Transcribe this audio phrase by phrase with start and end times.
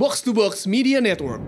[0.00, 1.44] Box to Box Media Network.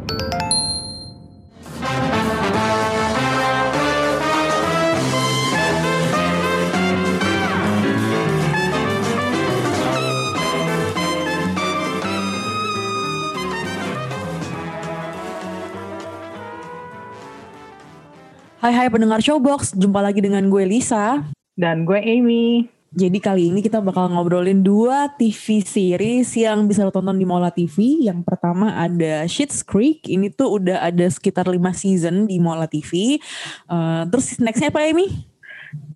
[18.60, 21.24] Hai hai pendengar Showbox, jumpa lagi dengan gue Lisa.
[21.56, 22.68] Dan gue Amy.
[22.92, 27.48] Jadi kali ini kita bakal ngobrolin dua TV series yang bisa lo tonton di Mola
[27.48, 28.04] TV.
[28.04, 33.16] Yang pertama ada Schitt's Creek, ini tuh udah ada sekitar 5 season di Mola TV.
[33.64, 35.08] Uh, terus nextnya apa Amy?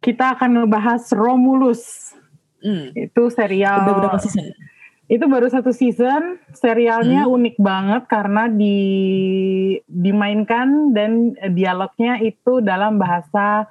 [0.01, 2.17] Kita akan ngebahas Romulus.
[2.65, 2.97] Hmm.
[2.97, 3.85] Itu serial.
[3.85, 4.57] Udah berapa season?
[5.07, 7.35] Itu baru satu season, serialnya hmm.
[7.37, 8.79] unik banget karena di
[9.85, 13.69] dimainkan dan dialognya itu dalam bahasa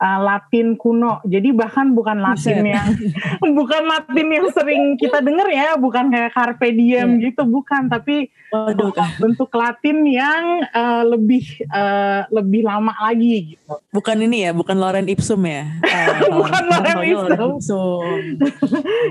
[0.00, 1.20] uh, Latin kuno.
[1.24, 2.72] Jadi bahkan bukan Latin Buset.
[2.74, 2.86] yang
[3.58, 7.24] bukan Latin yang sering kita dengar ya, bukan kayak carpe diem yeah.
[7.30, 13.82] gitu, bukan, tapi Waduh, bentuk Latin yang uh, lebih uh, lebih lama lagi gitu.
[13.90, 15.66] Bukan ini ya, bukan Loren Ipsum ya.
[15.82, 16.08] Uh,
[16.40, 17.50] bukan Loren Ipsum.
[17.58, 18.16] Ipsum.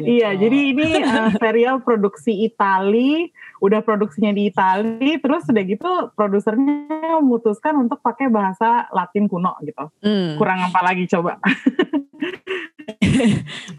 [0.07, 3.29] iya, jadi ini uh, serial produksi Itali
[3.63, 9.91] udah produksinya di Itali terus udah gitu produsernya memutuskan untuk pakai bahasa Latin kuno gitu.
[10.03, 10.35] Hmm.
[10.35, 11.39] kurang apa lagi coba?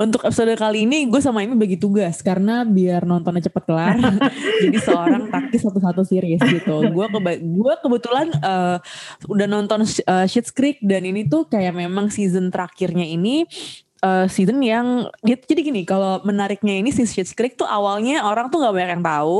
[0.02, 3.96] Untuk episode kali ini gue sama ini bagi tugas karena biar nontonnya cepet kelar
[4.64, 6.90] jadi seorang taktis satu-satu series gitu.
[6.90, 8.78] Gue keba gue kebetulan uh,
[9.28, 13.46] udah nonton uh, Schitt's Creek dan ini tuh kayak memang season terakhirnya ini
[14.06, 18.46] uh, season yang dia jadi gini kalau menariknya ini si Schitt's Creek tuh awalnya orang
[18.46, 19.38] tuh nggak banyak yang tahu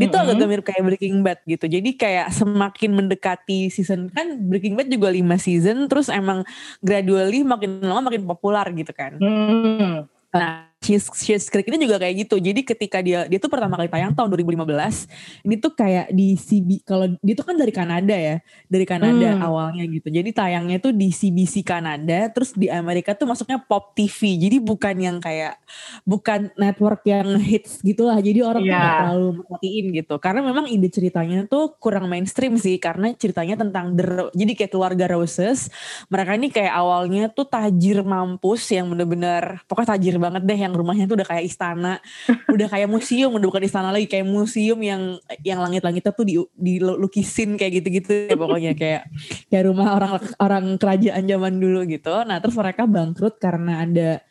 [0.00, 0.12] dia mm -hmm.
[0.12, 4.88] tuh agak mirip kayak Breaking Bad gitu jadi kayak semakin mendekati season kan Breaking Bad
[4.88, 6.42] juga lima season terus emang
[6.80, 10.08] gradually makin lama makin populer gitu kan mm.
[10.32, 12.40] nah Schitt's Creek ini juga kayak gitu.
[12.40, 16.88] Jadi ketika dia dia tuh pertama kali tayang tahun 2015, ini tuh kayak di CB
[16.88, 19.44] kalau dia tuh kan dari Kanada ya, dari Kanada hmm.
[19.44, 20.08] awalnya gitu.
[20.08, 24.40] Jadi tayangnya tuh di CBC Kanada, terus di Amerika tuh masuknya Pop TV.
[24.40, 25.60] Jadi bukan yang kayak
[26.08, 28.16] bukan network yang hits gitulah.
[28.22, 28.72] Jadi orang yeah.
[28.72, 30.14] tuh gak terlalu merhatiin gitu.
[30.16, 35.04] Karena memang ide ceritanya tuh kurang mainstream sih karena ceritanya tentang the, jadi kayak keluarga
[35.12, 35.68] Roses.
[36.08, 41.10] Mereka ini kayak awalnya tuh tajir mampus yang bener-bener pokoknya tajir banget deh yang rumahnya
[41.10, 41.98] tuh udah kayak istana,
[42.54, 47.58] udah kayak museum, udah bukan istana lagi kayak museum yang yang langit-langitnya tuh di dilukisin
[47.58, 49.02] kayak gitu-gitu ya pokoknya kayak
[49.50, 52.14] kayak rumah orang orang kerajaan zaman dulu gitu.
[52.22, 54.22] Nah, terus mereka bangkrut karena ada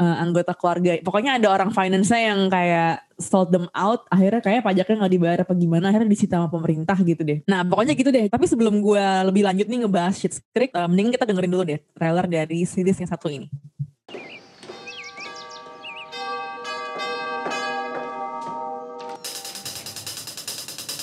[0.00, 0.96] uh, anggota keluarga.
[1.00, 4.04] Pokoknya ada orang finance yang kayak sold them out.
[4.12, 5.84] Akhirnya kayak pajaknya nggak dibayar apa gimana.
[5.90, 7.38] Akhirnya disita sama pemerintah gitu deh.
[7.48, 8.28] Nah pokoknya gitu deh.
[8.28, 10.72] Tapi sebelum gue lebih lanjut nih ngebahas Shit's Creek.
[10.76, 13.48] Uh, mending kita dengerin dulu deh trailer dari series yang satu ini.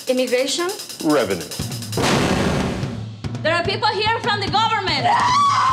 [0.06, 0.68] Immigration?
[1.02, 1.48] Revenue.
[3.42, 5.04] There are people here from the government.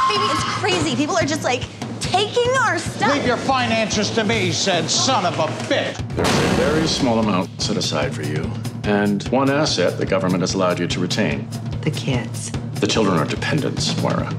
[0.07, 0.95] Baby, it's crazy.
[0.95, 1.63] People are just like
[1.99, 3.13] taking our stuff.
[3.13, 5.97] Leave your finances to me, said son of a bitch.
[6.15, 8.49] There's a very small amount set aside for you,
[8.85, 11.45] and one asset the government has allowed you to retain.
[11.81, 12.51] The kids.
[12.79, 14.33] The children are dependents, Moira.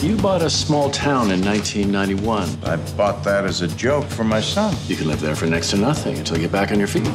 [0.00, 2.48] You bought a small town in 1991.
[2.64, 4.74] I bought that as a joke for my son.
[4.86, 7.06] You can live there for next to nothing until you get back on your feet.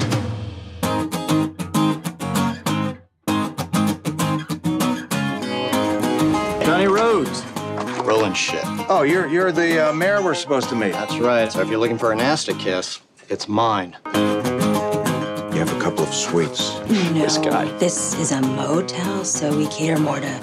[8.41, 8.63] Shit.
[8.89, 10.93] Oh, you're you're the uh, mayor we're supposed to meet.
[10.93, 11.51] That's right.
[11.51, 12.99] So if you're looking for a nasty kiss,
[13.29, 13.95] it's mine.
[14.13, 16.79] You have a couple of suites.
[16.79, 17.65] No, this guy.
[17.77, 20.35] This is a motel, so we cater more to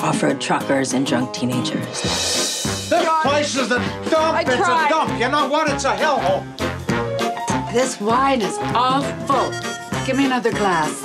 [0.00, 2.02] off-road truckers and drunk teenagers.
[2.02, 3.22] This God.
[3.22, 3.78] place is a
[4.10, 4.34] dump.
[4.34, 4.86] I it's tried.
[4.86, 5.20] a dump.
[5.20, 5.68] You know what?
[5.70, 6.42] It's a hellhole.
[7.72, 9.50] This wine is awful.
[10.06, 11.00] Give me another glass.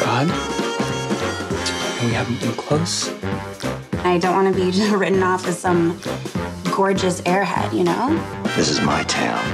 [0.00, 0.55] God,
[2.06, 3.08] we haven't been close.
[4.04, 6.00] I don't want to be written off as some
[6.70, 8.14] gorgeous airhead, you know?
[8.54, 9.44] This is my town,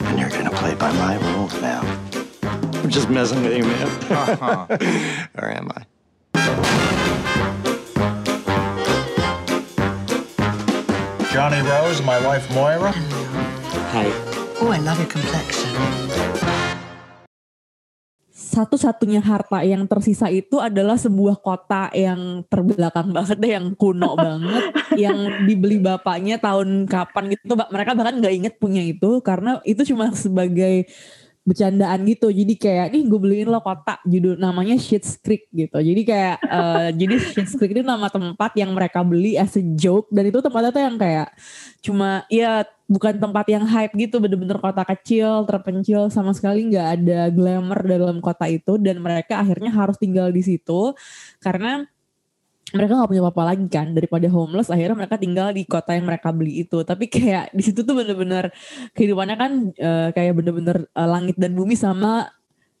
[0.00, 1.82] and you're gonna play by my rules now.
[2.42, 3.88] I'm just messing with you, man.
[4.10, 4.66] Uh-huh.
[5.38, 5.84] or am I?
[11.30, 12.92] Johnny Rose, my wife Moira.
[13.92, 14.06] Hi.
[14.62, 16.49] Oh, I love your complexion.
[18.50, 24.74] Satu-satunya harta yang tersisa itu adalah sebuah kota yang terbelakang banget deh, yang kuno banget,
[24.98, 27.54] yang dibeli bapaknya tahun kapan gitu.
[27.54, 30.90] Mereka bahkan nggak inget punya itu karena itu cuma sebagai
[31.40, 32.28] bercandaan gitu.
[32.28, 35.78] Jadi kayak nih gue beliin lo kota judul namanya Shit's Creek gitu.
[35.80, 40.10] Jadi kayak uh, jadi Shit's Creek itu nama tempat yang mereka beli as a joke
[40.12, 41.28] dan itu tempatnya tuh yang kayak
[41.80, 47.20] cuma ya bukan tempat yang hype gitu bener-bener kota kecil terpencil sama sekali nggak ada
[47.30, 48.74] glamour dalam kota itu.
[48.82, 50.98] Dan mereka akhirnya harus tinggal di situ
[51.38, 51.86] karena
[52.70, 53.94] mereka nggak punya apa-apa lagi kan.
[53.94, 56.82] Daripada homeless akhirnya mereka tinggal di kota yang mereka beli itu.
[56.82, 58.50] Tapi kayak di situ tuh bener-bener
[58.98, 62.26] kehidupannya kan uh, kayak bener-bener uh, langit dan bumi sama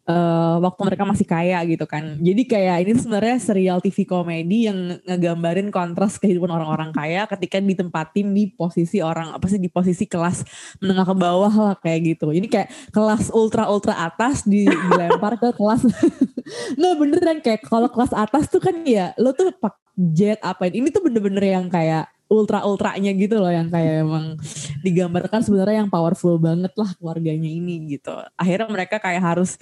[0.06, 2.16] uh, waktu mereka masih kaya gitu kan.
[2.20, 8.32] Jadi kayak ini sebenarnya serial TV komedi yang ngegambarin kontras kehidupan orang-orang kaya ketika ditempatin
[8.32, 10.46] di posisi orang apa sih di posisi kelas
[10.80, 12.32] menengah ke bawah lah kayak gitu.
[12.32, 15.84] Ini kayak kelas ultra ultra atas di, dilempar ke kelas.
[16.80, 20.88] nah beneran kayak kalau kelas atas tuh kan ya lo tuh pak jet apa ini
[20.88, 24.38] tuh bener-bener yang kayak ultra ultranya gitu loh yang kayak emang
[24.86, 28.14] digambarkan sebenarnya yang powerful banget lah keluarganya ini gitu.
[28.38, 29.58] Akhirnya mereka kayak harus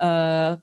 [0.00, 0.56] uh,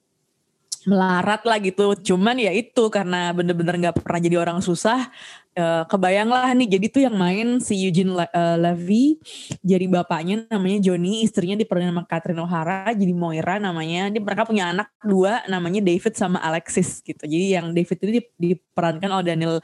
[0.89, 1.93] melarat lah gitu.
[1.93, 5.13] Cuman ya itu karena bener-bener nggak pernah jadi orang susah
[5.57, 9.17] uh, kebayang lah nih jadi tuh yang main si Eugene Le uh, Levy
[9.61, 14.09] jadi bapaknya namanya Johnny istrinya diperanin sama Catherine O'Hara jadi Moira namanya.
[14.09, 17.23] Dia mereka punya anak dua namanya David sama Alexis gitu.
[17.23, 19.55] Jadi yang David itu diperankan oleh Daniel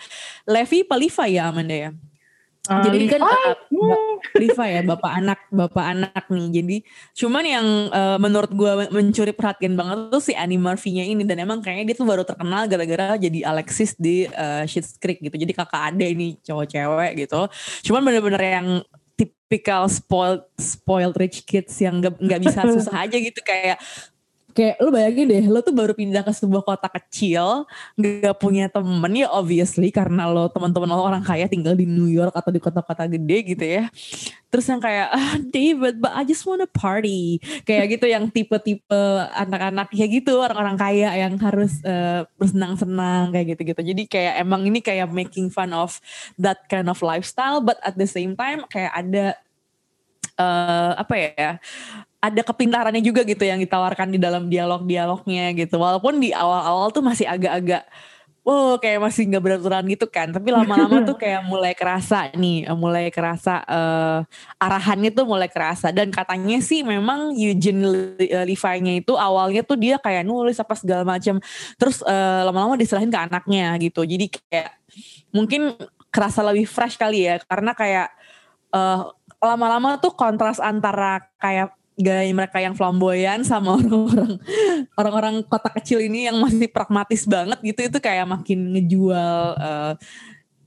[0.45, 1.91] Levy Paliva ya Amanda ya
[2.69, 3.57] Uh, Jadi kan uh,
[4.37, 6.47] Riva ya bapak anak bapak anak nih.
[6.53, 6.77] Jadi
[7.17, 11.65] cuman yang uh, menurut gue mencuri perhatian banget tuh si Annie Murphy-nya ini dan emang
[11.65, 15.33] kayaknya dia tuh baru terkenal gara-gara jadi Alexis di uh, Schitt's Creek gitu.
[15.33, 17.41] Jadi kakak ade ini cowok cewek gitu.
[17.89, 18.67] Cuman bener-bener yang
[19.17, 23.81] tipikal spoiled spoiled rich kids yang nggak bisa susah aja gitu kayak
[24.59, 27.63] kayak lu bayangin deh lo tuh baru pindah ke sebuah kota kecil
[27.95, 32.35] gak punya temen ya obviously karena lo teman-teman lo orang kaya tinggal di New York
[32.35, 33.87] atau di kota-kota gede gitu ya.
[34.51, 37.39] Terus yang kayak ah David but I just wanna party.
[37.63, 39.01] Kayak gitu yang tipe-tipe
[39.31, 43.81] anak-anak kayak gitu orang-orang kaya yang harus uh, bersenang-senang kayak gitu-gitu.
[43.95, 46.03] Jadi kayak emang ini kayak making fun of
[46.35, 49.39] that kind of lifestyle but at the same time kayak ada
[50.35, 51.49] uh, apa ya
[52.19, 55.79] ada kepintarannya juga gitu yang ditawarkan di dalam dialog-dialognya gitu.
[55.79, 57.87] Walaupun di awal-awal tuh masih agak-agak
[58.43, 60.35] wow kayak masih nggak beraturan gitu kan.
[60.35, 64.19] Tapi lama-lama tuh kayak mulai kerasa nih, mulai kerasa uh,
[64.59, 65.95] arahannya tuh mulai kerasa.
[65.95, 67.87] Dan katanya sih memang Eugene
[68.19, 71.39] eh, Levi-nya itu awalnya tuh dia kayak nulis apa segala macam.
[71.79, 74.03] Terus uh, lama-lama diserahin ke anaknya gitu.
[74.03, 74.75] Jadi kayak
[75.31, 75.71] mungkin
[76.11, 77.39] kerasa lebih fresh kali ya.
[77.47, 78.11] Karena kayak
[78.75, 79.07] uh,
[79.39, 84.39] lama-lama tuh kontras antara kayak gaya mereka yang flamboyan sama orang-orang
[84.95, 89.93] orang-orang kota kecil ini yang masih pragmatis banget gitu itu kayak makin ngejual uh,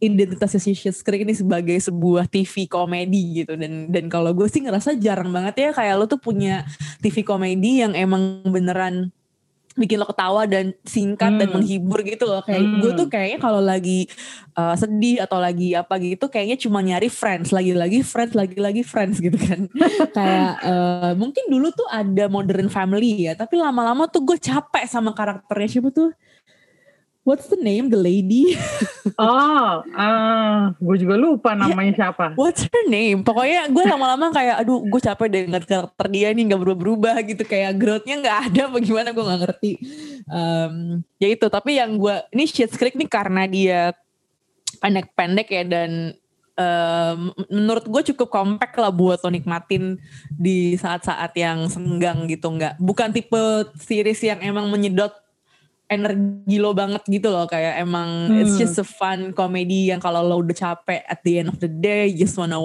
[0.02, 3.54] identitas si ini sebagai sebuah TV komedi gitu.
[3.54, 6.66] Dan dan kalau gue sih ngerasa jarang banget ya kayak lo tuh punya
[6.98, 9.14] TV komedi yang emang beneran
[9.74, 11.40] bikin lo ketawa dan singkat hmm.
[11.40, 12.44] dan menghibur gitu loh.
[12.44, 12.78] Kayak hmm.
[12.80, 14.08] gue tuh kayaknya kalau lagi
[14.56, 17.50] uh, sedih atau lagi apa gitu kayaknya cuma nyari friends.
[17.50, 19.68] Lagi-lagi friends lagi-lagi friends gitu kan.
[20.16, 25.16] Kayak uh, mungkin dulu tuh ada modern family ya tapi lama-lama tuh gue capek sama
[25.16, 25.68] karakternya.
[25.78, 26.12] Siapa tuh
[27.22, 28.58] What's the name, the lady?
[29.14, 32.34] oh, uh, gue juga lupa namanya yeah, siapa.
[32.34, 33.22] What's her name?
[33.22, 37.46] Pokoknya gue lama-lama kayak, aduh gue capek dengan karakter dia nih gak berubah-berubah gitu.
[37.46, 39.72] Kayak growth-nya gak ada bagaimana gue gak ngerti.
[40.26, 40.74] Um,
[41.22, 43.94] ya itu, tapi yang gue, ini Shit's Creek nih karena dia
[44.82, 46.18] pendek-pendek ya dan
[46.58, 49.98] um, menurut gue cukup kompak lah buat lo nikmatin
[50.34, 55.12] di saat-saat yang senggang gitu nggak bukan tipe series yang emang menyedot
[55.92, 58.40] energi lo banget gitu loh kayak emang hmm.
[58.40, 61.68] it's just a fun comedy yang kalau lo udah capek at the end of the
[61.68, 62.56] day just wanna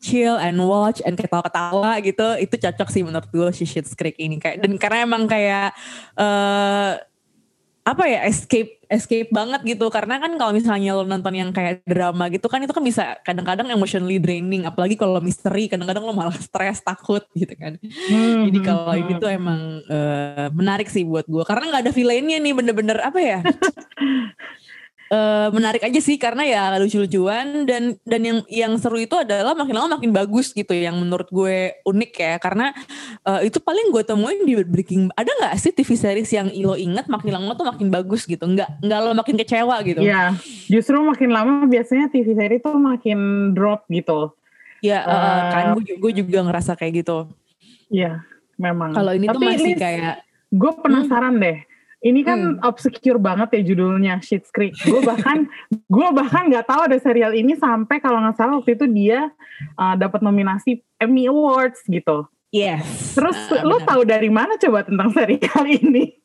[0.00, 4.40] chill and watch and ketawa-ketawa gitu itu cocok sih menurut gue si Shit's Creek ini
[4.40, 5.76] kayak dan karena emang kayak
[6.16, 6.96] uh,
[7.90, 9.86] apa ya escape escape banget gitu.
[9.90, 13.66] Karena kan kalau misalnya lo nonton yang kayak drama gitu kan itu kan bisa kadang-kadang
[13.70, 14.66] emotionally draining.
[14.66, 17.74] Apalagi kalau misteri kadang-kadang lo malah stres takut gitu kan.
[17.82, 19.02] Hmm, jadi hmm, kalau hmm.
[19.02, 23.18] ini tuh emang uh, menarik sih buat gue karena nggak ada villainnya nih bener-bener apa
[23.18, 23.40] ya
[25.10, 27.66] uh, menarik aja sih karena ya lucu-lucuan.
[27.66, 31.76] Dan dan yang yang seru itu adalah makin lama makin bagus gitu yang menurut gue
[31.84, 32.34] unik ya.
[32.38, 32.72] Karena
[33.26, 37.10] uh, itu paling gue temuin di Breaking ada nggak sih TV series yang lo inget
[37.10, 38.46] makin lama tuh makin bagus gitu?
[38.46, 40.00] Nggak nggak lo makin kecewa gitu?
[40.00, 40.32] Ya
[40.70, 44.32] justru makin lama biasanya TV series tuh makin drop gitu.
[44.80, 47.28] Ya uh, uh, kan gue, gue juga ngerasa kayak gitu.
[47.92, 48.24] Iya
[48.56, 48.94] memang.
[48.96, 51.42] Kalau ini Tapi tuh masih kayak gue penasaran hmm.
[51.42, 51.58] deh
[52.00, 52.64] ini kan hmm.
[52.64, 54.72] obscure banget ya judulnya Shit's Creek.
[54.80, 55.44] Gue bahkan
[55.96, 59.28] gue bahkan nggak tahu ada serial ini sampai kalau nggak salah waktu itu dia
[59.76, 62.24] uh, dapat nominasi Emmy Awards gitu.
[62.50, 63.14] Yes.
[63.14, 66.16] Terus uh, lo tahu dari mana coba tentang serial ini?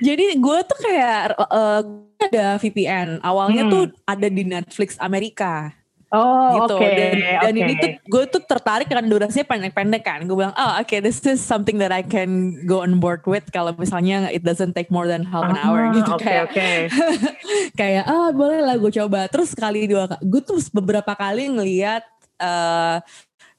[0.00, 1.82] Jadi gue tuh kayak uh,
[2.20, 3.20] ada VPN.
[3.20, 3.72] Awalnya hmm.
[3.72, 5.79] tuh ada di Netflix Amerika.
[6.10, 6.74] Oh, gitu.
[6.74, 7.62] oke, dan, dan oke.
[7.62, 10.18] ini tuh gue tuh tertarik karena durasinya pendek-pendek kan.
[10.26, 13.70] Gue bilang, oh oke, this is something that I can go on board with kalau
[13.78, 16.70] misalnya it doesn't take more than half an hour Ah, gitu oke, kayak oke.
[17.80, 19.30] kayak ah boleh lah gue coba.
[19.30, 22.02] Terus sekali dua kali, gue tuh beberapa kali ngeliat
[22.42, 22.98] eh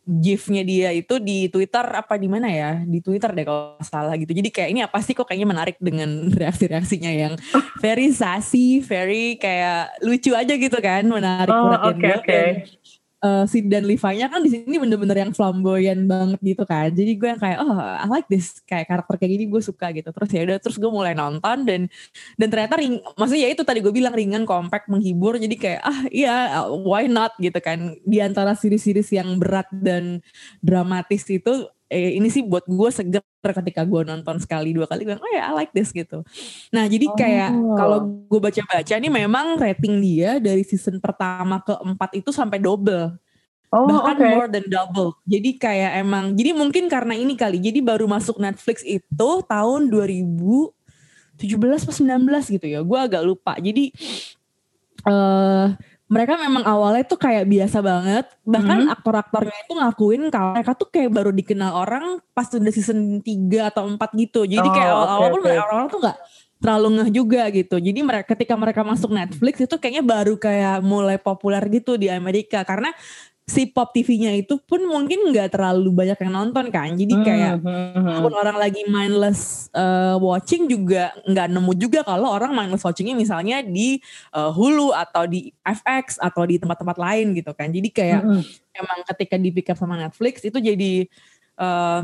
[0.01, 4.34] gifnya dia itu di Twitter apa di mana ya di Twitter deh kalau salah gitu
[4.34, 7.34] jadi kayak ini apa sih kok kayaknya menarik dengan reaksi-reaksinya yang
[7.86, 12.41] very sassy very kayak lucu aja gitu kan menarik Oh, perhatian oke, gue oke.
[13.22, 16.90] Dan, eh, Sid dan Levi-nya kan di sini bener-bener yang flamboyan banget gitu kan.
[16.90, 20.10] Jadi gue yang kayak oh I like this kayak karakter kayak gini gue suka gitu.
[20.10, 21.82] Terus ya udah terus gue mulai nonton dan
[22.40, 25.38] dan ternyata ring maksudnya ya itu tadi gue bilang ringan, compact, menghibur.
[25.38, 27.96] Jadi kayak ah iya why not gitu kan.
[28.04, 30.20] Di antara series-series yang berat dan
[30.63, 35.17] dramatis itu eh, ini sih buat gue seger ketika gue nonton sekali dua kali gue
[35.17, 36.21] oh ya I like this gitu.
[36.69, 37.74] Nah jadi kayak Oh.
[37.74, 37.98] kalau
[38.29, 43.17] gue baca-baca ini memang rating dia dari season pertama ke empat itu sampai double
[43.71, 44.27] Oh, bahkan oke.
[44.36, 45.15] more than double.
[45.24, 51.79] Jadi kayak emang, jadi mungkin karena ini kali, jadi baru masuk Netflix itu tahun 2017
[51.79, 53.55] atau 19 gitu ya, gue agak lupa.
[53.63, 53.95] Jadi
[55.07, 55.67] eh
[56.12, 58.91] mereka memang awalnya tuh kayak biasa banget, bahkan Mhm.
[58.91, 63.88] aktor-aktornya itu ngakuin kalau mereka tuh kayak baru dikenal orang pas udah season 3 atau
[63.88, 64.44] 4 gitu.
[64.44, 65.51] Jadi Oh, kayak awal-awal pun oke.
[65.56, 66.18] orang-orang tuh gak
[66.62, 67.75] terlalu ngeh juga gitu.
[67.82, 72.62] Jadi mereka ketika mereka masuk Netflix itu kayaknya baru kayak mulai populer gitu di Amerika
[72.62, 72.91] karena
[73.51, 76.96] si pop TV-nya itu pun mungkin nggak terlalu banyak yang nonton kan.
[76.96, 82.55] Jadi kayak Hmm, walaupun orang lagi mindless uh, watching juga nggak nemu juga kalau orang
[82.55, 84.00] mindless watchingnya misalnya di
[84.31, 87.67] uh, Hulu atau di FX atau di tempat-tempat lain gitu kan.
[87.67, 88.41] Jadi kayak Hmm,
[88.72, 91.08] emang ketika di pick up sama Netflix itu jadi
[91.60, 92.01] uh,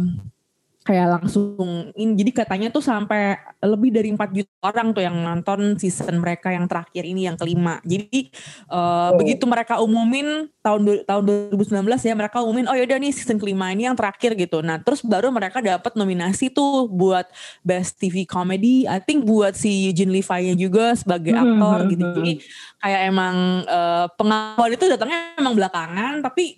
[0.88, 5.75] kayak langsung in, jadi katanya tuh sampai lebih dari 4 juta orang tuh yang nonton
[5.75, 7.84] season mereka yang terakhir ini yang kelima.
[7.84, 8.32] Jadi
[8.72, 9.20] uh, Oh.
[9.20, 11.24] begitu mereka umumin tahun tahun
[11.60, 14.63] 2019 ya mereka umumin oh yaudah nih season kelima ini yang terakhir gitu.
[14.63, 17.27] Nah, terus baru mereka dapat nominasi tuh buat
[17.67, 18.88] Best TV Comedy.
[18.88, 22.03] I think buat si Eugene Levi-nya juga sebagai Hmm, aktor hmm, gitu.
[22.08, 22.15] hmm.
[22.15, 22.34] Jadi
[22.79, 23.36] kayak emang
[23.67, 26.56] uh, pengakuan itu datangnya emang belakangan tapi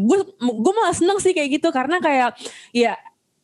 [0.00, 2.40] gue gue malah seneng sih kayak gitu karena kayak
[2.72, 2.96] ya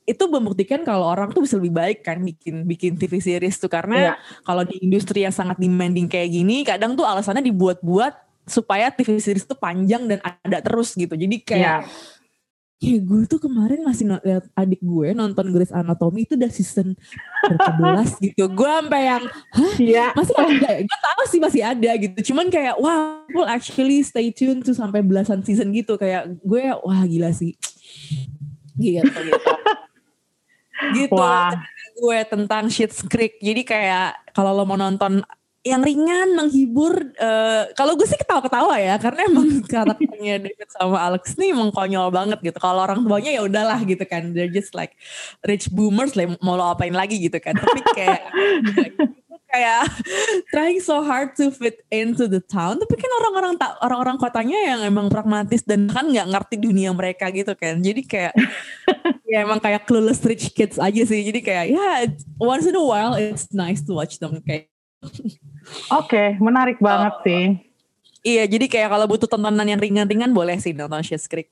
[0.03, 3.71] itu membuktikan kalau orang tuh bisa lebih baik kan bikin bikin TV series tuh.
[3.71, 4.15] Karena Iya.
[4.43, 8.11] kalau di industri yang sangat demanding kayak gini kadang tuh alasannya dibuat-buat
[8.43, 11.15] supaya TV series tuh panjang dan ada terus gitu.
[11.15, 12.19] Jadi kayak Iya.
[12.83, 16.99] ya gue tuh kemarin masih liat adik gue nonton Grey's Anatomy itu udah season
[17.47, 18.51] berapa gitu.
[18.51, 19.75] Gue sampai yang hah?
[19.79, 20.07] Iya.
[20.19, 22.35] masih ada gue tahu sih masih ada gitu.
[22.35, 25.95] Cuman kayak wah people actually stay tune tuh sampai belasan season gitu.
[25.95, 27.55] Kayak gue wah gila sih.
[28.75, 29.07] Gitu gitu
[30.97, 31.19] gitu.
[31.19, 31.55] Wah.
[31.93, 33.39] gue tentang Schitt's Creek.
[33.39, 35.21] Jadi kayak kalau lo mau nonton
[35.63, 38.99] yang ringan menghibur eh, kalau gue sih ketawa-ketawa ya.
[38.99, 42.59] Karena emang karakternya David sama Alex nih emang konyol banget gitu.
[42.59, 44.35] Kalau orang tuanya ya udahlah gitu kan.
[44.35, 44.99] They're just like
[45.47, 47.55] rich boomers lah mau lo apain lagi gitu kan.
[47.55, 48.21] Tapi kayak
[49.53, 49.85] kayak
[50.53, 54.81] trying so hard to fit into the town tapi kan orang-orang tak orang-orang kotanya yang
[54.83, 58.35] emang pragmatis dan kan nggak ngerti dunia mereka gitu kan jadi kayak
[59.31, 61.89] ya emang kayak clueless rich kids aja sih jadi kayak ya
[62.41, 64.73] once in a while it's nice to watch them kayak
[65.93, 67.23] Oke, menarik banget Oh.
[67.23, 67.45] sih.
[68.23, 71.51] Iya, jadi kayak kalau butuh tontonan yang ringan-ringan boleh sih nonton Schitt's Creek.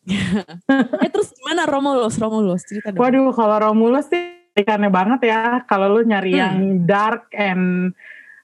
[1.02, 2.14] eh terus gimana Romulus?
[2.14, 3.02] Romulus cerita dong.
[3.02, 5.62] Waduh, kalau Romulus sih ikannya banget ya.
[5.66, 6.40] Kalau lu nyari Hmm.
[6.40, 7.94] yang dark and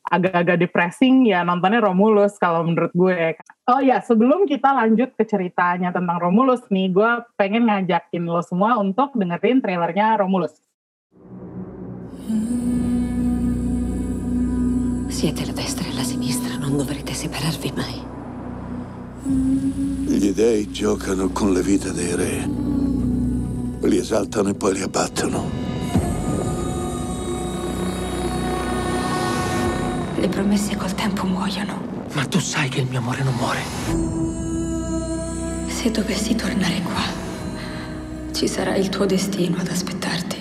[0.07, 3.35] agak-agak depressing ya nontonnya Romulus kalau menurut gue.
[3.67, 8.79] Oh ya, sebelum kita lanjut ke ceritanya tentang Romulus nih, gue pengen ngajakin lo semua
[8.79, 10.55] untuk dengerin trailernya Romulus.
[15.11, 17.99] Siete la destra e la sinistra, non dovrete separarvi mai.
[20.07, 22.49] Gli dei giocano con le vite dei re.
[23.89, 25.75] Li esaltano e poi li abbattono.
[30.26, 32.04] Le promesse col tempo muoiono.
[32.14, 33.61] Ma tu sai che il mio amore non muore.
[35.68, 37.00] Se dovessi tornare qua,
[38.33, 40.37] ci sarà il tuo destino ad aspettarti.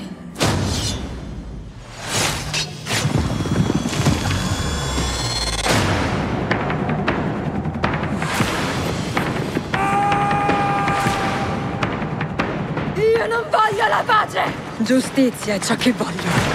[12.96, 14.42] Io non voglio la pace!
[14.78, 16.55] Giustizia è ciò che voglio.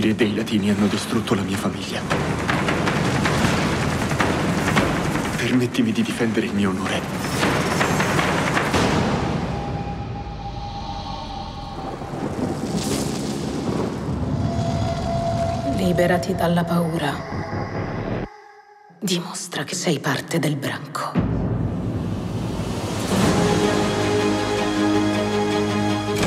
[0.00, 2.00] I re dei latini hanno distrutto la mia famiglia.
[5.36, 7.00] Permettimi di difendere il mio onore.
[15.76, 17.14] Liberati dalla paura.
[18.98, 21.12] Dimostra che sei parte del branco.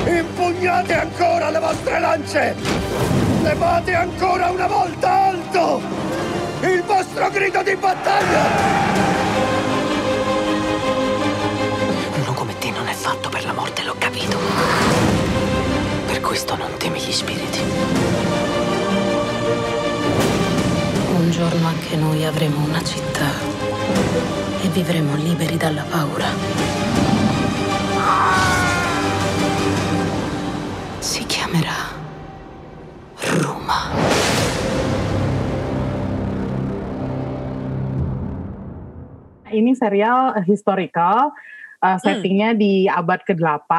[0.05, 3.32] Impugnate ancora le vostre lance!
[3.43, 5.81] Levate ancora una volta alto!
[6.61, 8.41] Il vostro grido di battaglia!
[12.21, 14.37] Uno come te non è fatto per la morte, l'ho capito.
[16.07, 17.59] Per questo non temi gli spiriti.
[21.17, 23.29] Un giorno anche noi avremo una città
[24.61, 26.27] e vivremo liberi dalla paura.
[30.99, 31.92] Si chiamerà
[39.53, 41.31] Ini serial eh, historical,
[41.79, 43.69] uh, settingnya di abad ke-8.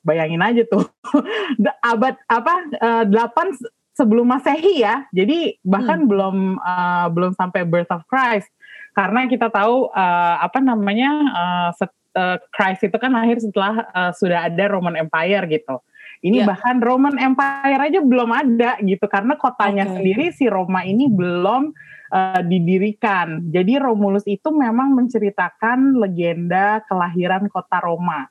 [0.00, 0.88] Bayangin aja tuh,
[1.92, 5.04] abad apa uh, 8 se- sebelum Masehi ya.
[5.12, 8.48] Jadi bahkan belum uh, belum sampai birth of Christ.
[8.96, 14.12] Karena kita tahu uh, apa namanya uh, set- uh, Christ itu kan lahir setelah uh,
[14.16, 15.84] sudah ada Roman Empire gitu.
[16.20, 19.92] Ini bahkan Roman Empire aja belum ada gitu karena kotanya Oke.
[19.96, 21.72] sendiri si Roma ini belum
[22.12, 23.48] uh, didirikan.
[23.48, 28.28] Jadi Romulus itu memang menceritakan legenda kelahiran kota Roma.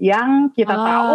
[0.00, 1.12] Yang kita Ah, tahu,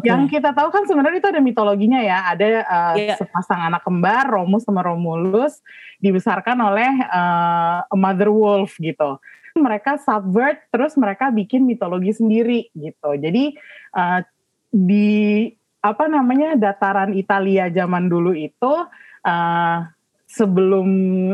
[0.00, 0.04] oke.
[0.04, 2.32] yang kita tahu kan sebenarnya itu ada mitologinya ya.
[2.32, 3.14] Ada uh, Iya.
[3.20, 5.60] sepasang anak kembar Romus sama Romulus
[6.00, 9.20] dibesarkan oleh uh, a mother wolf gitu.
[9.56, 13.16] Mereka subvert terus mereka bikin mitologi sendiri gitu.
[13.16, 13.56] Jadi
[13.96, 14.20] uh,
[14.68, 15.48] di
[15.78, 18.74] apa namanya dataran Italia zaman dulu itu
[19.22, 19.78] uh,
[20.28, 20.88] sebelum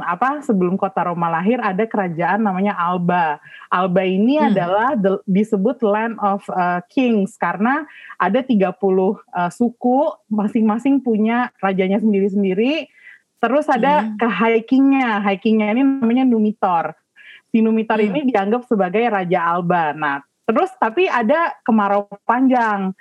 [0.07, 3.43] apa sebelum kota Roma lahir ada kerajaan namanya Alba.
[3.67, 4.55] Alba ini Hmm.
[4.55, 7.83] adalah the- disebut land of uh, kings karena
[8.23, 12.87] ada 30 uh, suku masing-masing punya rajanya sendiri-sendiri.
[13.43, 16.97] Terus ada ke hikingnya, hikingnya ini namanya Numitor.
[17.53, 19.93] Si Numitor ini dianggap sebagai raja Alba.
[19.93, 22.97] Nah, terus tapi ada kemarau panjang.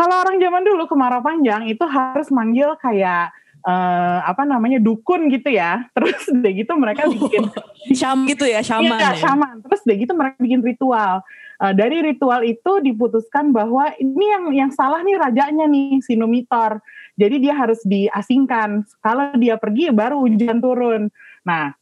[0.00, 5.52] Kalau orang zaman dulu kemarau panjang itu harus manggil kayak eh, apa namanya dukun gitu
[5.52, 5.84] ya.
[5.94, 7.52] Terus udah gitu mereka bikin
[7.92, 8.96] Syam gitu ya, syaman.
[8.96, 9.20] Iya, ya?
[9.20, 9.54] syaman.
[9.60, 11.20] Terus udah gitu mereka bikin ritual.
[11.60, 16.80] Eh, dari ritual itu diputuskan bahwa ini yang yang salah nih rajanya nih si Numitor.
[17.20, 18.88] Jadi dia harus diasingkan.
[19.04, 21.12] Kalau dia pergi baru hujan turun.
[21.44, 21.76] Nah,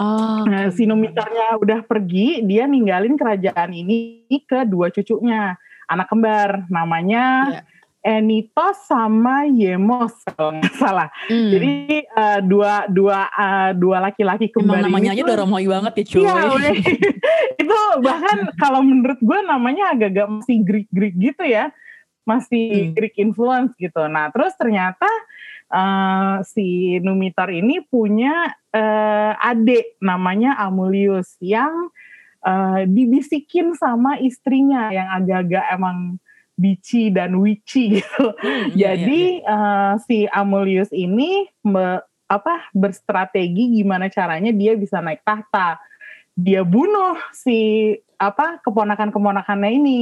[0.00, 6.70] Oh, Nah, si Numitornya udah pergi, dia ninggalin kerajaan ini ke dua cucunya, anak kembar,
[6.70, 7.62] namanya Iya.
[8.00, 11.12] Enitos sama Yemos kalau nggak salah.
[11.28, 11.52] Hmm.
[11.52, 15.36] Jadi eh, dua dua eh, dua laki-laki Emang kembar namanya ini aja udah
[15.68, 16.20] banget ya cuy.
[16.24, 16.36] Iya,
[17.60, 21.68] itu bahkan kalau menurut gue namanya agak-agak masih Greek-Greek gitu ya,
[22.24, 22.92] masih Hmm.
[22.96, 24.00] Greek influence gitu.
[24.08, 25.08] Nah, terus ternyata
[25.68, 31.92] eh, si Numitor ini punya eh, adik namanya Amulius yang
[32.40, 36.16] eh, dibisikin sama istrinya yang agak-agak emang
[36.56, 38.26] bici dan witchy gitu.
[38.76, 45.80] iya, Jadi eh, si Amulius ini me- apa berstrategi gimana caranya dia bisa naik tahta.
[46.36, 50.00] Dia bunuh si apa keponakan-keponakannya ini.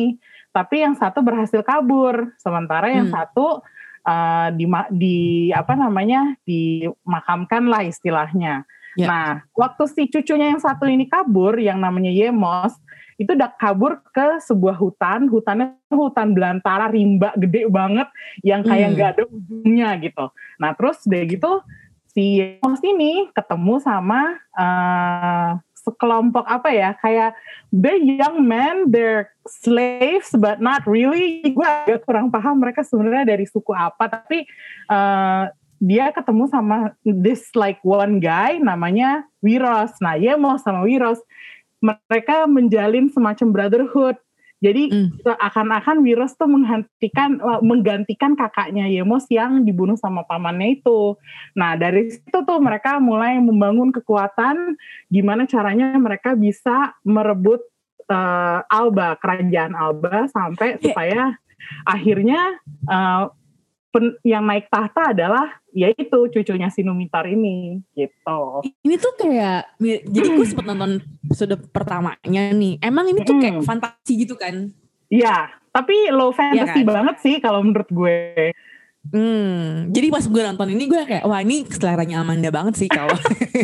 [0.53, 3.17] Tapi yang satu berhasil kabur, sementara yang Hmm.
[3.17, 3.63] satu
[4.05, 5.17] eh, di di
[5.53, 8.67] apa namanya dimakamkan lah istilahnya.
[8.99, 9.07] Ya.
[9.07, 12.75] Nah, waktu si cucunya yang satu ini kabur, yang namanya Yemos,
[13.15, 18.11] itu udah kabur ke sebuah hutan, hutannya hutan belantara rimba gede banget,
[18.43, 18.95] yang kayak Hmm.
[18.99, 20.27] nggak ada ujungnya gitu.
[20.59, 21.53] Nah, terus udah gitu
[22.11, 27.39] si Yemos ini ketemu sama eh, sekelompok apa ya, kayak
[27.71, 31.41] the young men, they're slaves but not really.
[31.55, 34.43] Gue agak kurang paham mereka sebenarnya dari suku apa, tapi
[34.91, 35.45] eh,
[35.79, 39.95] dia ketemu sama this like one guy namanya Wiros.
[40.03, 41.23] Nah, Yemos sama Wiros
[41.79, 44.19] mereka menjalin semacam brotherhood.
[44.59, 44.91] Jadi
[45.23, 51.15] akan-akan Wiros tuh menghentikan menggantikan kakaknya Yemos yang dibunuh sama pamannya itu.
[51.55, 54.75] Nah, dari situ tuh mereka mulai membangun kekuatan
[55.15, 57.63] gimana caranya mereka bisa merebut
[58.11, 61.39] eh, Alba, kerajaan Alba sampai supaya
[61.87, 62.59] akhirnya
[62.91, 63.25] eh,
[63.89, 68.63] pen- yang naik tahta adalah yaitu cucunya si Numitor ini gitu.
[68.85, 72.81] Ini tuh kayak, jadi gue sempet nonton episode pertamanya nih.
[72.83, 74.73] Emang ini tuh kayak fantasi gitu kan?
[75.09, 76.97] Iya, tapi low fantasy Iya kan?
[77.01, 78.53] banget sih kalau menurut gue.
[79.09, 83.17] Hmm, jadi pas gue nonton ini gue kayak wah ini seleranya Amanda banget sih kalau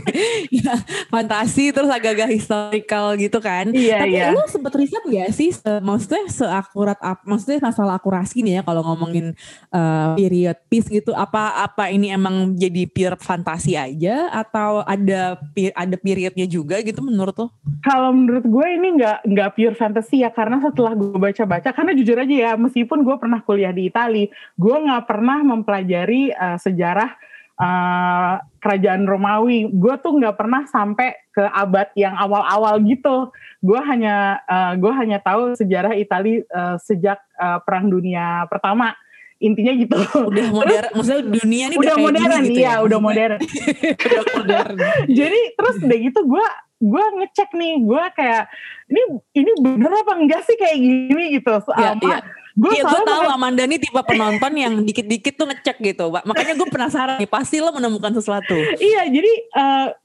[0.63, 0.73] ya,
[1.13, 3.69] fantasi terus agak-agak historical gitu kan.
[3.69, 4.33] Iya, Tapi iya.
[4.33, 5.53] lu sempet riset gak sih?
[5.53, 9.37] Se- maksudnya seakurat ap, maksudnya masalah akurasi nih ya kalau ngomongin
[9.69, 11.13] uh, period piece gitu.
[11.13, 15.37] Apa apa ini emang jadi pure fantasi aja atau ada
[15.77, 17.53] ada periodnya juga gitu menurut lo?
[17.85, 22.17] Kalau menurut gue ini nggak nggak pure fantasy ya karena setelah gue baca-baca karena jujur
[22.17, 27.11] aja ya meskipun gue pernah kuliah di Itali, gue nggak pernah mempelajari uh, sejarah
[27.59, 29.71] uh, kerajaan Romawi.
[29.71, 33.31] Gue tuh nggak pernah sampai ke abad yang awal-awal gitu.
[33.63, 38.95] Gue hanya uh, gue hanya tahu sejarah Itali uh, sejak uh, Perang Dunia Pertama.
[39.43, 39.99] Intinya gitu.
[40.31, 42.75] Udah modern, maksudnya dunia ini udah kayak modern gitu iya, ya?
[42.81, 43.39] udah modern.
[44.09, 44.75] udah modern.
[45.21, 46.47] Jadi terus udah gitu gue
[46.85, 48.45] gue ngecek nih, gue kayak
[48.89, 49.03] ini
[49.37, 51.61] ini bener apa enggak sih kayak gini gitu.
[51.77, 52.19] Iya, Sama iya.
[52.55, 56.07] Gue Iya gue tahu Amanda nih tipe penonton yang dikit-dikit tuh ngecek gitu.
[56.09, 56.23] Pak.
[56.23, 58.55] Makanya gue penasaran nih pasti lo menemukan sesuatu.
[58.77, 59.33] Iya, jadi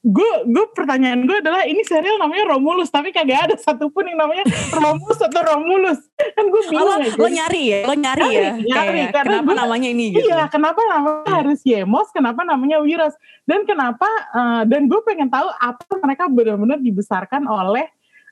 [0.02, 4.44] gue gue pertanyaan gue adalah ini serial namanya Romulus, tapi kagak ada satupun yang namanya
[4.72, 6.00] Romulus atau Romulus.
[6.34, 6.84] Kan gue Oh, bingung.
[6.84, 8.52] lo, ya, lo nyari ya, lo nyari, Nyari, ya.
[8.58, 10.26] nyari, Kayak, karena kenapa gue- namanya ini gitu.
[10.26, 15.48] Iya, kenapa namanya harus Yemos, kenapa namanya Wiros, dan kenapa eh, dan gue pengen tahu
[15.48, 17.86] apa mereka benar-benar dibesarkan oleh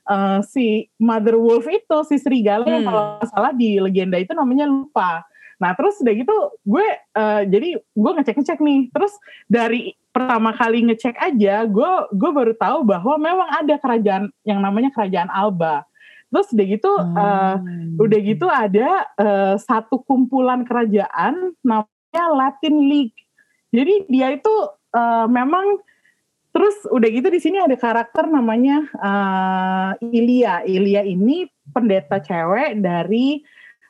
[0.08, 2.88] eh, si Mother Wolf itu, si serigala yang Hmm.
[2.88, 5.22] kalau nggak salah di legenda itu namanya lupa.
[5.58, 9.12] Nah terus udah gitu gue eh, jadi gue ngecek-ngecek nih, terus
[9.50, 14.90] dari pertama kali ngecek aja, gue gue baru tahu bahwa memang ada kerajaan yang namanya
[14.94, 15.86] kerajaan Alba.
[16.28, 17.56] Terus udah gitu, eh,
[17.96, 23.16] udah gitu ada eh, satu kumpulan kerajaan namanya Latin League.
[23.72, 24.54] Jadi dia itu
[24.94, 25.80] eh, memang
[26.58, 30.66] terus udah gitu di sini ada karakter namanya eh, Ilia.
[30.66, 33.38] Ilia ini pendeta cewek dari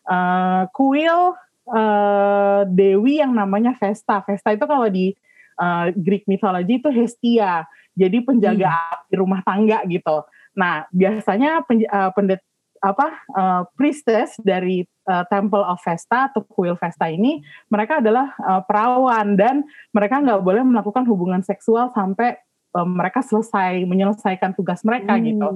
[0.04, 1.32] eh, kuil
[1.72, 4.20] eh, dewi yang namanya Vesta.
[4.20, 5.16] Vesta itu kalau di
[5.56, 7.64] eh, Greek mythology itu Hestia.
[7.96, 10.28] Jadi penjaga api rumah tangga gitu.
[10.52, 12.44] Nah, biasanya pen, eh, pendet
[12.84, 17.40] apa eh, priestess dari eh, Temple of Vesta atau kuil Vesta ini
[17.72, 19.64] mereka adalah eh, perawan dan
[19.96, 22.36] mereka nggak boleh melakukan hubungan seksual sampai
[22.74, 25.48] eh, mereka selesai menyelesaikan tugas mereka gitu.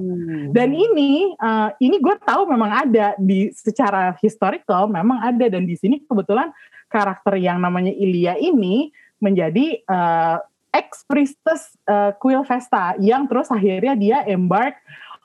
[0.53, 5.45] Dan ini eh, ini gue tahu memang ada di secara historical memang ada.
[5.49, 6.49] Dan di sini kebetulan
[6.89, 10.37] karakter yang namanya Ilya ini menjadi eh,
[10.73, 14.73] ex priestess uh, Quill Vesta yang terus akhirnya dia embark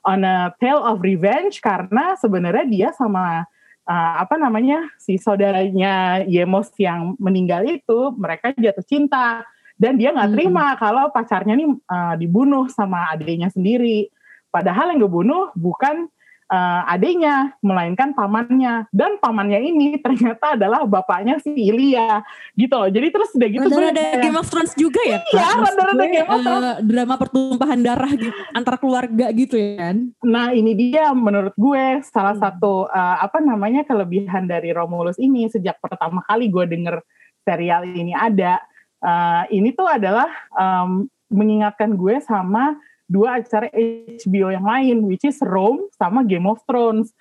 [0.04, 3.48] on a tale of revenge karena sebenarnya dia sama
[3.88, 9.42] uh, apa namanya si saudaranya Yemos yang meninggal itu mereka jatuh cinta
[9.78, 14.10] dan dia nggak terima kalau pacarnya nih uh, dibunuh sama adiknya sendiri
[14.50, 16.10] padahal yang ngebunuh bukan
[16.48, 22.24] uh, adiknya melainkan pamannya dan pamannya ini ternyata adalah bapaknya si Ilya
[22.56, 25.18] gitu loh jadi terus udah gitu gue Rada-rada kayak- Game of Thrones juga ya?
[25.30, 26.76] Iya, rada-rada Game of Thrones.
[26.82, 29.96] drama pertumpahan darah gitu, antar keluarga gitu ya kan.
[30.24, 32.42] Nah ini dia menurut gue salah Hmm.
[32.42, 36.98] satu uh, apa namanya kelebihan dari Romulus ini sejak pertama kali gue denger
[37.44, 38.58] serial ini ada
[39.02, 42.76] uh, ini tuh adalah um, mengingatkan gue sama
[43.08, 47.12] dua acara HBO yang lain which is Rome sama Game of Thrones.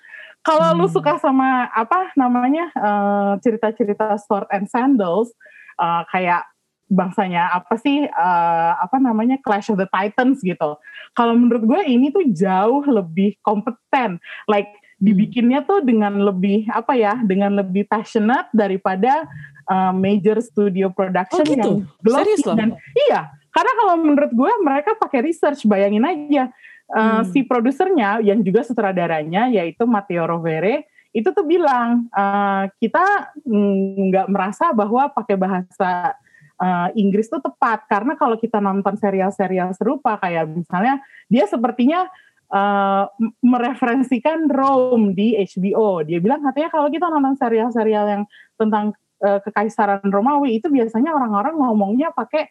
[0.44, 5.34] Kalau lu suka sama apa namanya uh, cerita-cerita Sword and Sandals
[5.76, 6.46] uh, kayak
[6.88, 10.80] bangsanya apa sih uh, apa namanya Clash of the Titans gitu.
[11.12, 14.16] Kalau menurut gue ini tuh jauh lebih kompeten.
[14.48, 19.24] Like dibikinnya tuh dengan lebih apa ya, dengan lebih passionate daripada
[19.70, 21.58] uh, major studio production Oh, gitu?
[21.58, 22.56] yang glossy Serius loh?
[22.58, 22.68] dan
[23.08, 23.30] iya.
[23.48, 26.52] Karena kalau menurut gue mereka pakai research, bayangin aja
[26.94, 34.12] uh, si produsernya yang juga sutradaranya yaitu Matteo Rovere itu tuh bilang uh, kita mm,
[34.12, 36.14] nggak merasa bahwa pakai bahasa
[36.60, 42.06] uh, Inggris tuh tepat karena kalau kita nonton serial-serial serupa kayak misalnya dia sepertinya
[42.52, 43.04] uh,
[43.44, 46.04] mereferensikan Rome di HBO.
[46.04, 48.22] Dia bilang katanya kalau kita nonton serial-serial yang
[48.56, 52.48] tentang uh, kekaisaran Romawi itu biasanya orang-orang ngomongnya pakai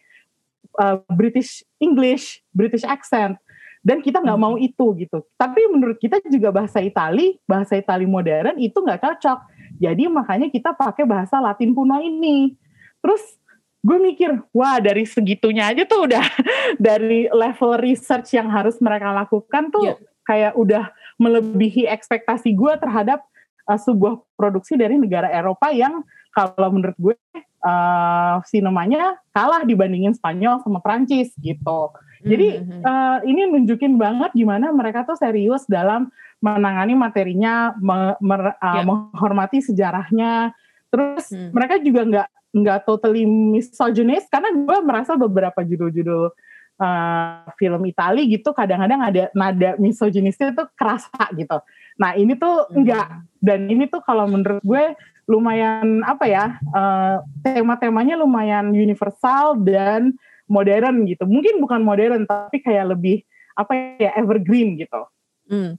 [0.78, 3.38] uh, British English, British accent.
[3.78, 5.22] Dan kita nggak mau itu gitu.
[5.38, 9.38] Tapi menurut kita juga bahasa Itali, bahasa Itali modern itu nggak cocok.
[9.78, 12.58] Jadi makanya kita pakai bahasa Latin kuno ini.
[12.98, 13.38] Terus
[13.78, 16.24] gue mikir, wah dari segitunya aja tuh udah
[16.90, 23.24] dari level research yang harus mereka lakukan tuh kayak udah melebihi ekspektasi gue terhadap
[23.70, 27.16] uh, sebuah produksi dari negara Eropa yang kalau menurut gue
[27.64, 31.90] uh, sinemanya kalah dibandingin Spanyol sama Prancis gitu.
[32.18, 36.10] Jadi uh, ini nunjukin banget gimana mereka tuh serius dalam
[36.42, 40.50] menangani materinya, me- mer- uh, menghormati sejarahnya.
[40.90, 42.28] Terus mereka juga nggak
[42.62, 46.32] nggak totally misogynist karena gue merasa beberapa judul-judul
[46.78, 51.58] uh, film Itali gitu kadang-kadang ada nada misoginisnya tuh kerasa gitu.
[51.98, 54.84] Nah ini tuh enggak dan ini tuh kalau menurut gue
[55.28, 60.16] lumayan apa ya uh, tema-temanya lumayan universal dan
[60.48, 61.28] modern gitu.
[61.28, 63.26] Mungkin bukan modern tapi kayak lebih
[63.58, 65.04] apa ya evergreen gitu.
[65.50, 65.76] Hmm.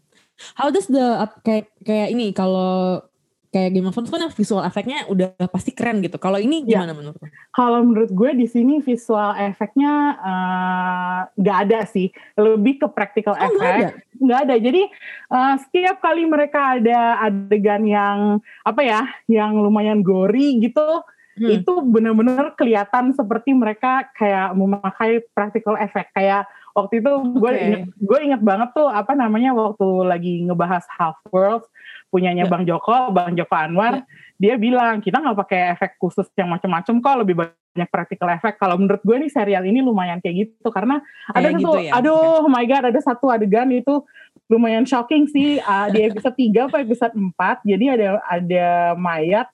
[0.56, 3.04] How does the kayak kayak ini kalau
[3.50, 6.18] kayak Game of Thrones kan visual efeknya udah pasti keren gitu.
[6.18, 6.82] Kalau ini Ya.
[6.82, 7.28] gimana menurut lo?
[7.50, 13.42] Kalau menurut gue di sini visual efeknya eh, nggak ada sih, lebih ke practical Oh,
[13.42, 13.74] effect.
[13.76, 13.88] ada?
[14.22, 14.56] Nggak ada.
[14.58, 14.82] Jadi
[15.30, 18.18] eh, setiap kali mereka ada adegan yang
[18.62, 21.02] apa ya, yang lumayan gory gitu,
[21.40, 21.56] Hmm.
[21.56, 26.12] itu benar-benar kelihatan seperti mereka kayak memakai practical effect.
[26.12, 26.44] Kayak
[26.76, 31.64] waktu itu gue inget, gue inget banget tuh apa namanya waktu lagi ngebahas Half World
[32.10, 32.52] punyanya Ya.
[32.52, 34.04] Bang Joko, Bang Joko Anwar,
[34.36, 38.58] dia bilang kita nggak pakai efek khusus yang macam-macam kok lebih banyak practical effect.
[38.58, 41.00] Kalau menurut gue nih serial ini lumayan kayak gitu karena
[41.32, 41.92] ada Kayak satu, gitu ya?
[41.96, 44.02] aduh oh my god, ada satu adegan itu
[44.50, 48.66] lumayan shocking sih ah, di episode 3 atau episode 4 jadi ada ada
[48.98, 49.46] mayat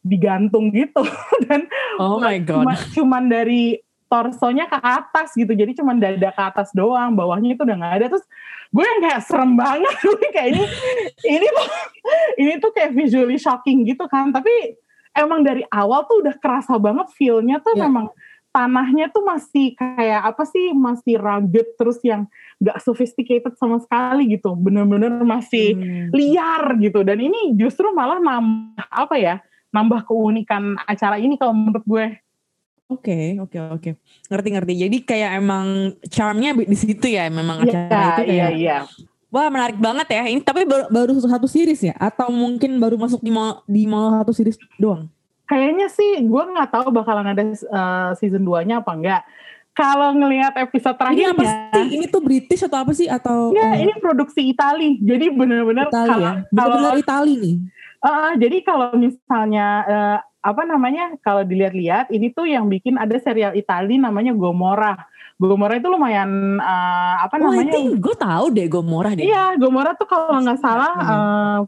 [0.00, 1.04] digantung gitu
[1.44, 1.68] dan
[2.00, 2.64] Oh my god.
[2.64, 3.76] cuma, cuman dari
[4.08, 5.52] torsonya ke atas gitu.
[5.52, 8.06] Jadi cuman dada ke atas doang bawahnya itu udah nggak ada.
[8.16, 8.24] Terus
[8.68, 9.94] gue yang kayak serem banget.
[10.04, 10.64] Gue kayak ini
[11.24, 11.68] ini tuh
[12.36, 14.32] ini tuh kayak visually shocking gitu kan.
[14.32, 14.76] Tapi
[15.12, 17.84] emang dari awal tuh udah kerasa banget feelnya tuh Ya.
[17.88, 18.08] memang
[18.48, 22.24] tanahnya tuh masih kayak apa sih masih rugged terus yang
[22.58, 24.56] nggak sophisticated sama sekali gitu.
[24.56, 26.08] Bener-bener masih Hmm.
[26.12, 27.04] liar gitu.
[27.04, 29.36] Dan ini justru malah nambah apa ya
[29.68, 32.04] nambah keunikan acara ini kalau menurut gue
[32.88, 33.90] Oke, oke, oke.
[34.32, 34.72] Ngerti-ngerti.
[34.80, 38.32] Jadi kayak emang charmnya di situ ya, memang Iya, acara itu kayak.
[38.32, 38.78] iya, iya.
[39.28, 40.24] Wah menarik banget ya.
[40.24, 41.94] Ini tapi baru, baru satu series ya?
[42.00, 45.04] Atau mungkin baru masuk di mal, di malah satu series doang?
[45.44, 49.22] Kayaknya sih gue nggak tahu bakalan ada uh, season 2-nya apa enggak.
[49.76, 51.86] Kalau ngelihat episode Ini terakhirnya, apa sih?
[51.94, 53.06] Ini tuh British atau apa sih?
[53.06, 54.96] Atau ya eh, ini produksi Itali.
[54.98, 56.32] Jadi bener-bener Itali kalau ya?
[56.34, 57.54] kalau Benar-benar Itali nih.
[58.02, 60.18] uh, jadi kalau misalnya uh,
[60.48, 64.96] apa namanya kalau dilihat-lihat ini tuh yang bikin ada serial Itali namanya Gomorrah.
[65.36, 67.76] Gomorrah itu lumayan uh, apa Oh, namanya?
[67.94, 69.28] gue tahu deh Gomorrah deh.
[69.28, 71.12] Iya, Gomorrah tuh kalau nggak salah Hmm.
[71.12, 71.58] eh,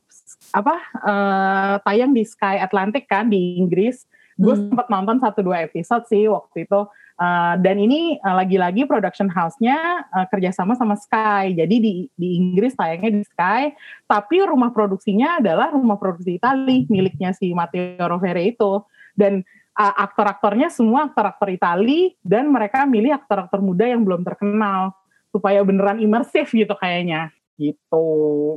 [0.50, 0.74] apa
[1.06, 4.08] eh, tayang di Sky Atlantic kan di Inggris.
[4.34, 4.72] Gue Hmm.
[4.72, 6.80] sempat nonton satu dua episode sih waktu itu.
[7.20, 11.52] Eh, dan ini eh, lagi-lagi production house-nya eh, kerjasama sama Sky.
[11.52, 13.76] Jadi di di Inggris tayangnya di Sky,
[14.08, 18.80] tapi rumah produksinya adalah rumah produksi Itali miliknya si Matteo Rovere itu.
[19.12, 19.44] Dan
[19.76, 24.96] eh, aktor-aktornya semua aktor-aktor Itali dan mereka milih aktor-aktor muda yang belum terkenal
[25.28, 27.28] supaya beneran imersif gitu kayaknya
[27.60, 28.08] gitu.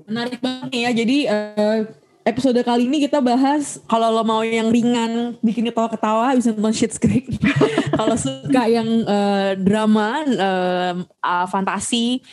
[0.07, 0.89] Menarik banget ya.
[0.95, 1.79] Jadi eh,
[2.23, 6.95] episode kali ini kita bahas kalau lo mau yang ringan bikin ketawa-ketawa bisa nonton Schitt's
[6.95, 7.27] Creek.
[7.99, 12.23] kalau suka yang eh, drama, eh, ah, fantasi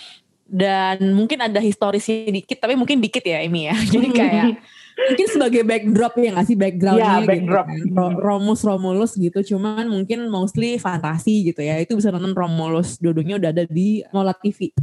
[0.51, 3.75] dan mungkin ada historisnya dikit tapi mungkin dikit ya Amy ya.
[3.95, 4.47] Jadi kayak
[5.01, 7.67] mungkin sebagai backdrop ya nggak sih backgroundnya Iya, backdrop.
[7.71, 7.97] gitu kan.
[7.97, 13.41] Ro- Romus Romulus gitu cuman mungkin mostly fantasi gitu ya itu bisa nonton Romulus dua-duanya
[13.41, 14.75] udah ada di Mola TV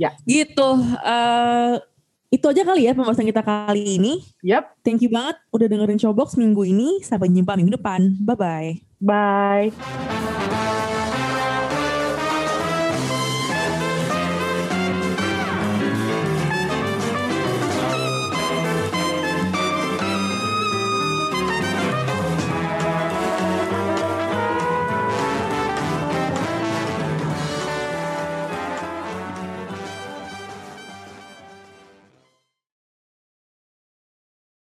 [0.00, 0.16] Ya.
[0.24, 1.76] gitu eh
[2.34, 4.74] itu aja kali ya pembahasan kita kali ini Yap.
[4.82, 9.68] thank you banget udah dengerin Showbox minggu ini sampai jumpa minggu depan bye bye Bye.